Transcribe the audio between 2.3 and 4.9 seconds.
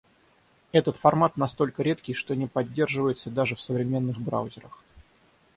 не поддерживается даже в современных браузерах.